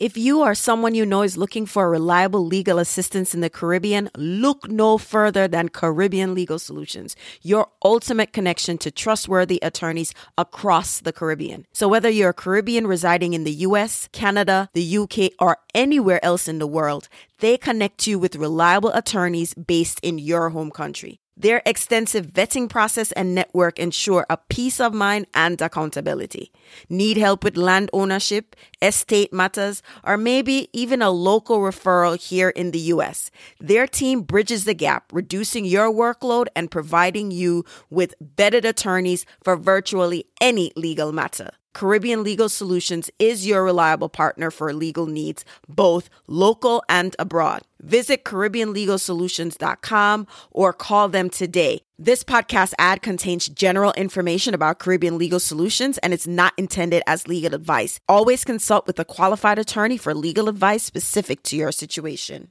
[0.00, 4.08] If you or someone you know is looking for reliable legal assistance in the Caribbean,
[4.16, 11.12] look no further than Caribbean Legal Solutions, your ultimate connection to trustworthy attorneys across the
[11.12, 11.66] Caribbean.
[11.74, 16.48] So whether you're a Caribbean residing in the US, Canada, the UK, or anywhere else
[16.48, 17.10] in the world,
[17.40, 21.19] they connect you with reliable attorneys based in your home country.
[21.40, 26.52] Their extensive vetting process and network ensure a peace of mind and accountability.
[26.90, 32.72] Need help with land ownership, estate matters, or maybe even a local referral here in
[32.72, 33.30] the US?
[33.58, 39.56] Their team bridges the gap, reducing your workload and providing you with vetted attorneys for
[39.56, 41.52] virtually any legal matter.
[41.72, 47.62] Caribbean Legal Solutions is your reliable partner for legal needs, both local and abroad.
[47.80, 51.80] Visit CaribbeanLegalSolutions.com or call them today.
[51.98, 57.28] This podcast ad contains general information about Caribbean Legal Solutions and it's not intended as
[57.28, 58.00] legal advice.
[58.08, 62.50] Always consult with a qualified attorney for legal advice specific to your situation.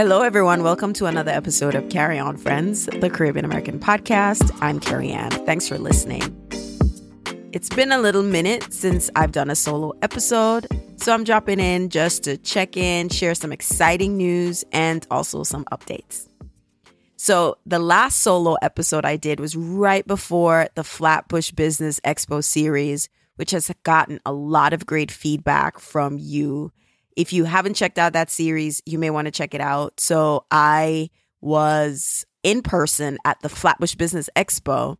[0.00, 0.62] Hello, everyone.
[0.62, 4.50] Welcome to another episode of Carry On Friends, the Caribbean American podcast.
[4.62, 5.30] I'm Carrie Ann.
[5.44, 6.22] Thanks for listening.
[7.52, 11.90] It's been a little minute since I've done a solo episode, so I'm dropping in
[11.90, 16.26] just to check in, share some exciting news, and also some updates.
[17.16, 23.10] So, the last solo episode I did was right before the Flatbush Business Expo series,
[23.36, 26.72] which has gotten a lot of great feedback from you
[27.16, 30.00] if you haven't checked out that series, you may want to check it out.
[30.00, 34.96] So I was in person at the Flatbush Business Expo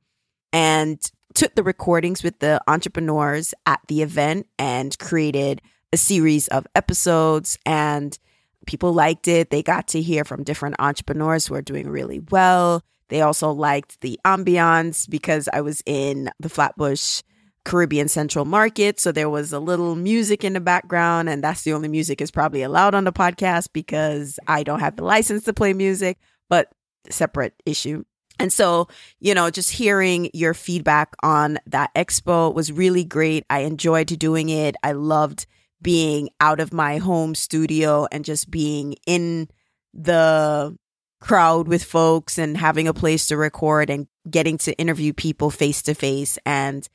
[0.53, 1.01] and
[1.35, 7.59] took the recordings with the entrepreneurs at the event and created a series of episodes
[7.65, 8.19] and
[8.67, 9.51] people liked it.
[9.51, 12.83] They got to hear from different entrepreneurs who are doing really well.
[13.09, 17.23] They also liked the ambiance because I was in the Flatbush
[17.65, 18.99] Caribbean Central Market.
[18.99, 22.31] So there was a little music in the background, and that's the only music is
[22.31, 26.19] probably allowed on the podcast because I don't have the license to play music,
[26.49, 26.69] but
[27.11, 28.05] separate issue.
[28.39, 33.45] And so, you know, just hearing your feedback on that expo was really great.
[33.51, 34.77] I enjoyed doing it.
[34.83, 35.47] I loved
[35.83, 39.49] being out of my home studio and just being in
[39.93, 40.77] the
[41.21, 45.83] crowd with folks and having a place to record and getting to interview people face
[45.83, 46.89] to face and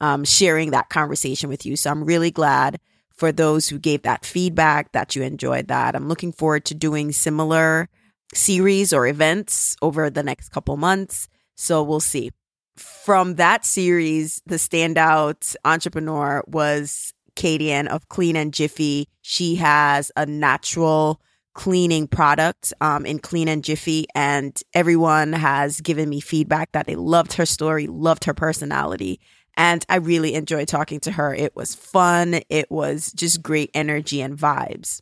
[0.00, 1.76] um, sharing that conversation with you.
[1.76, 2.80] So I'm really glad
[3.12, 5.94] for those who gave that feedback that you enjoyed that.
[5.94, 7.88] I'm looking forward to doing similar
[8.32, 11.28] series or events over the next couple months.
[11.56, 12.30] So we'll see.
[12.76, 19.08] From that series, the standout entrepreneur was Katie Ann of Clean and Jiffy.
[19.20, 21.20] She has a natural
[21.54, 26.96] cleaning product um, in Clean and Jiffy, and everyone has given me feedback that they
[26.96, 29.20] loved her story, loved her personality,
[29.56, 31.34] and I really enjoyed talking to her.
[31.34, 32.40] It was fun.
[32.48, 35.00] It was just great energy and vibes.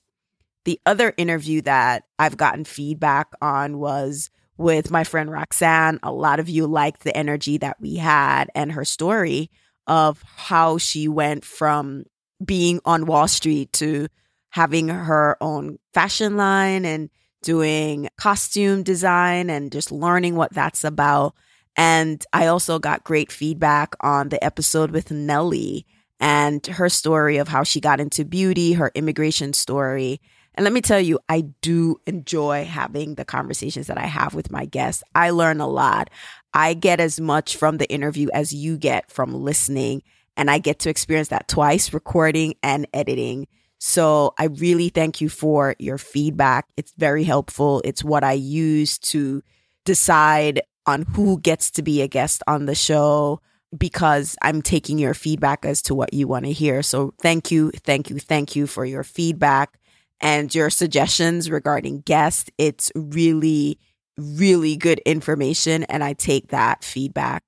[0.64, 6.00] The other interview that I've gotten feedback on was with my friend Roxanne.
[6.02, 9.50] A lot of you liked the energy that we had and her story
[9.86, 12.04] of how she went from
[12.44, 14.08] being on Wall Street to
[14.50, 17.10] having her own fashion line and
[17.42, 21.34] doing costume design and just learning what that's about
[21.78, 25.86] and I also got great feedback on the episode with Nellie
[26.18, 30.20] and her story of how she got into beauty, her immigration story.
[30.56, 34.50] And let me tell you, I do enjoy having the conversations that I have with
[34.50, 35.04] my guests.
[35.14, 36.10] I learn a lot.
[36.52, 40.02] I get as much from the interview as you get from listening,
[40.36, 43.46] and I get to experience that twice recording and editing.
[43.78, 46.66] So I really thank you for your feedback.
[46.76, 47.80] It's very helpful.
[47.84, 49.42] It's what I use to
[49.84, 53.40] decide on who gets to be a guest on the show
[53.76, 56.82] because I'm taking your feedback as to what you want to hear.
[56.82, 59.78] So thank you, thank you, thank you for your feedback
[60.20, 62.50] and your suggestions regarding guests.
[62.58, 63.78] It's really,
[64.16, 65.84] really good information.
[65.84, 67.44] And I take that feedback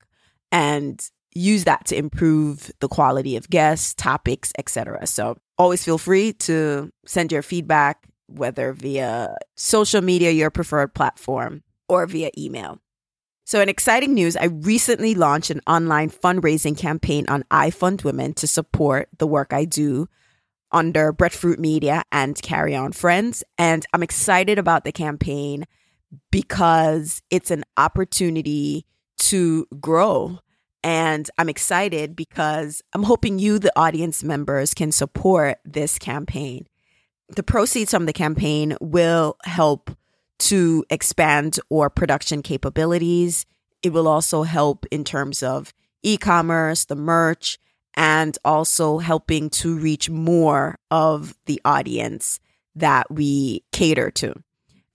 [0.53, 1.01] and
[1.33, 5.07] use that to improve the quality of guests, topics, etc.
[5.07, 11.63] So always feel free to send your feedback, whether via social media, your preferred platform,
[11.89, 12.79] or via email.
[13.45, 19.09] So, in exciting news, I recently launched an online fundraising campaign on iFundWomen to support
[19.19, 20.09] the work I do
[20.71, 23.43] under Breadfruit Media and Carry On Friends.
[23.59, 25.67] And I'm excited about the campaign
[26.31, 28.87] because it's an opportunity
[29.19, 30.39] to grow.
[30.83, 36.67] And I'm excited because I'm hoping you, the audience members, can support this campaign.
[37.29, 39.91] The proceeds from the campaign will help
[40.39, 43.45] to expand our production capabilities.
[43.83, 47.59] It will also help in terms of e commerce, the merch,
[47.95, 52.41] and also helping to reach more of the audience
[52.75, 54.35] that we cater to.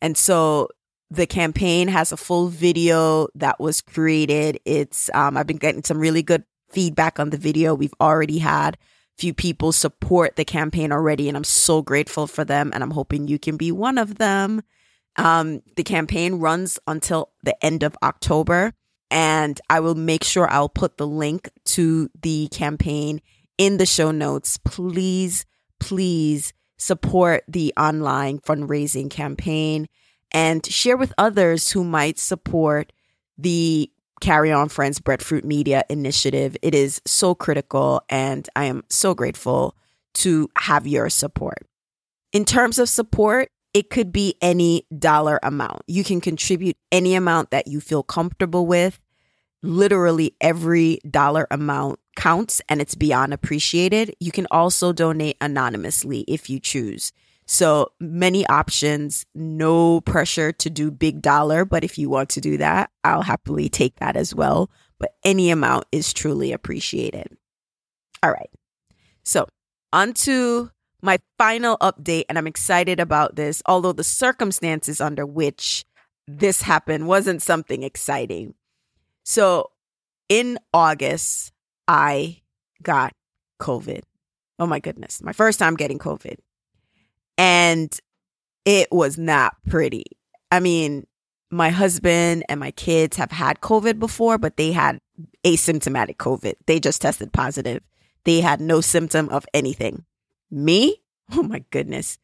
[0.01, 0.69] And so
[1.15, 4.59] the campaign has a full video that was created.
[4.65, 7.73] It's um, I've been getting some really good feedback on the video.
[7.73, 8.77] We've already had a
[9.17, 12.71] few people support the campaign already, and I'm so grateful for them.
[12.73, 14.61] And I'm hoping you can be one of them.
[15.15, 18.73] Um, the campaign runs until the end of October,
[19.09, 23.21] and I will make sure I'll put the link to the campaign
[23.57, 24.57] in the show notes.
[24.57, 25.45] Please,
[25.79, 29.87] please support the online fundraising campaign
[30.35, 32.91] and share with others who might support
[33.37, 33.89] the
[34.19, 36.57] Carry On Friends Breadfruit Media initiative.
[36.61, 39.77] It is so critical, and I am so grateful
[40.15, 41.65] to have your support.
[42.33, 45.83] In terms of support, it could be any dollar amount.
[45.87, 48.99] You can contribute any amount that you feel comfortable with.
[49.63, 54.13] Literally every dollar amount counts and it's beyond appreciated.
[54.19, 57.13] You can also donate anonymously if you choose.
[57.47, 62.57] So many options, no pressure to do big dollar, but if you want to do
[62.57, 64.71] that, I'll happily take that as well.
[64.97, 67.37] But any amount is truly appreciated.
[68.23, 68.49] All right.
[69.23, 69.47] So,
[69.93, 70.71] on to
[71.01, 75.85] my final update, and I'm excited about this, although the circumstances under which
[76.27, 78.55] this happened wasn't something exciting.
[79.23, 79.69] So,
[80.29, 81.51] in August,
[81.87, 82.41] I
[82.81, 83.13] got
[83.61, 84.01] COVID.
[84.57, 86.37] Oh my goodness, my first time getting COVID
[87.37, 87.97] and
[88.65, 90.05] it was not pretty.
[90.51, 91.05] I mean,
[91.51, 94.99] my husband and my kids have had COVID before, but they had
[95.43, 96.55] asymptomatic COVID.
[96.65, 97.83] They just tested positive.
[98.23, 100.05] They had no symptom of anything.
[100.51, 101.01] Me?
[101.35, 102.19] Oh my goodness.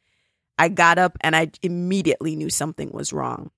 [0.59, 3.49] I got up and I immediately knew something was wrong.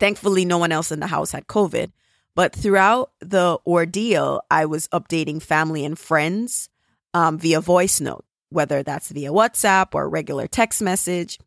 [0.00, 1.92] Thankfully, no one else in the house had COVID.
[2.34, 6.70] But throughout the ordeal, I was updating family and friends
[7.14, 11.38] um, via voice note whether that's via WhatsApp or regular text message.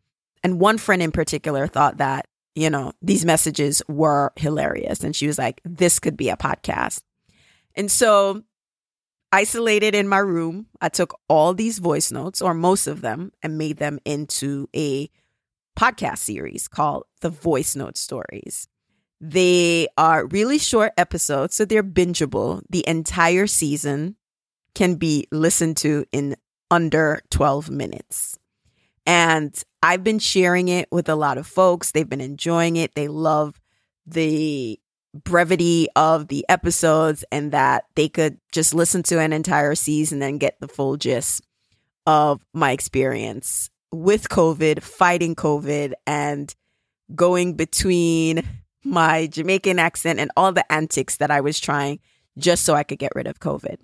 [0.44, 5.03] And one friend in particular thought that, you know, these messages were hilarious.
[5.03, 7.01] And she was like, this could be a podcast.
[7.75, 8.44] And so,
[9.31, 13.57] isolated in my room, I took all these voice notes, or most of them, and
[13.57, 15.09] made them into a
[15.77, 18.68] podcast series called The Voice Note Stories.
[19.21, 22.62] They are really short episodes, so they're bingeable.
[22.69, 24.15] The entire season
[24.74, 26.36] can be listened to in
[26.71, 28.39] under 12 minutes.
[29.06, 31.91] And I've been sharing it with a lot of folks.
[31.91, 32.95] They've been enjoying it.
[32.95, 33.59] They love
[34.06, 34.79] the
[35.13, 40.39] brevity of the episodes and that they could just listen to an entire season and
[40.39, 41.45] get the full gist
[42.07, 46.56] of my experience with COVID, fighting COVID, and
[47.13, 48.41] going between
[48.83, 52.00] my Jamaican accent and all the antics that I was trying
[52.38, 53.77] just so I could get rid of COVID.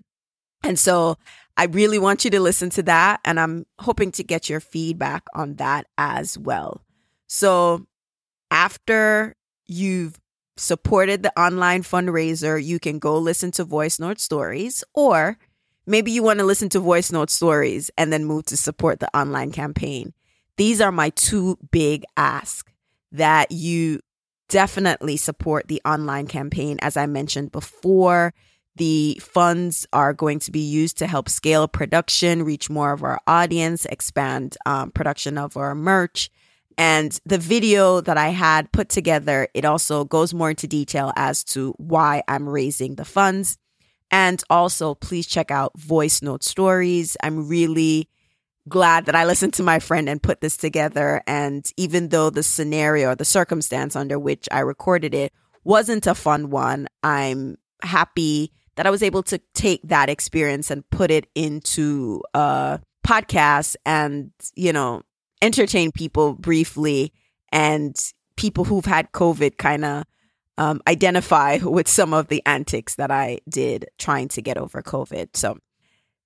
[0.64, 1.18] And so
[1.58, 3.20] I really want you to listen to that.
[3.26, 6.82] And I'm hoping to get your feedback on that as well.
[7.28, 7.88] So
[8.52, 10.20] after you've
[10.56, 15.38] supported the online fundraiser, you can go listen to Voice Note Stories, or
[15.86, 19.18] maybe you want to listen to Voice Note Stories and then move to support the
[19.18, 20.14] online campaign.
[20.58, 22.72] These are my two big asks
[23.12, 24.00] that you
[24.50, 26.78] definitely support the online campaign.
[26.82, 28.34] As I mentioned before,
[28.78, 33.20] the funds are going to be used to help scale production, reach more of our
[33.28, 36.30] audience, expand um, production of our merch.
[36.78, 41.44] And the video that I had put together, it also goes more into detail as
[41.46, 43.58] to why I'm raising the funds.
[44.12, 47.18] And also, please check out Voice Note Stories.
[47.22, 48.10] I'm really
[48.70, 51.24] glad that I listened to my friend and put this together.
[51.26, 56.50] And even though the scenario, the circumstance under which I recorded it wasn't a fun
[56.50, 62.22] one, I'm happy that I was able to take that experience and put it into
[62.34, 65.02] a podcast and, you know,
[65.42, 67.12] entertain people briefly
[67.52, 67.96] and
[68.36, 70.04] people who've had COVID kind of
[70.60, 75.36] um, identify with some of the antics that I did trying to get over COVID.
[75.36, 75.58] So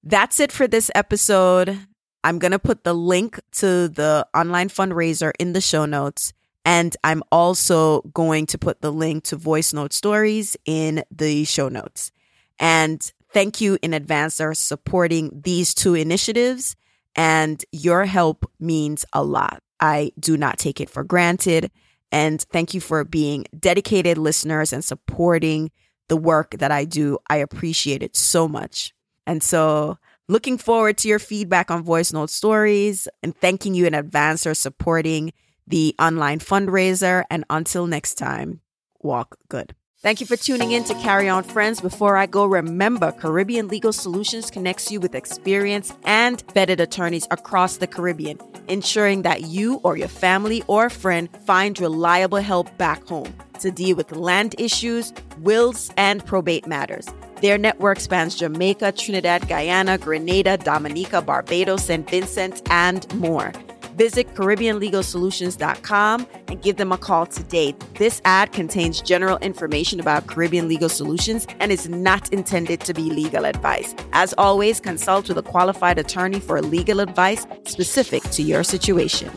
[0.04, 1.80] that's it for this episode.
[2.24, 6.34] I'm going to put the link to the online fundraiser in the show notes.
[6.66, 11.70] And I'm also going to put the link to voice note stories in the show
[11.70, 12.12] notes.
[12.62, 13.02] And
[13.32, 16.78] thank you in advance for supporting these two initiatives.
[17.16, 19.62] And your help means a lot.
[19.82, 21.72] I do not take it for granted.
[22.12, 25.72] And thank you for being dedicated listeners and supporting
[26.08, 27.18] the work that I do.
[27.30, 28.94] I appreciate it so much.
[29.26, 33.94] And so, looking forward to your feedback on Voice Note Stories and thanking you in
[33.94, 35.32] advance for supporting
[35.68, 37.24] the online fundraiser.
[37.30, 38.62] And until next time,
[39.00, 39.74] walk good.
[40.04, 41.80] Thank you for tuning in to Carry On Friends.
[41.80, 47.78] Before I go, remember Caribbean Legal Solutions connects you with experienced and vetted attorneys across
[47.78, 53.32] the Caribbean, ensuring that you or your family or friend find reliable help back home
[53.60, 57.08] to deal with land issues, wills, and probate matters.
[57.44, 62.10] Their network spans Jamaica, Trinidad, Guyana, Grenada, Dominica, Barbados, St.
[62.10, 63.54] Vincent, and more.
[64.02, 67.76] Visit CaribbeanLegalSolutions.com and give them a call today.
[68.00, 73.12] This ad contains general information about Caribbean Legal Solutions and is not intended to be
[73.12, 73.94] legal advice.
[74.12, 79.30] As always, consult with a qualified attorney for legal advice specific to your situation.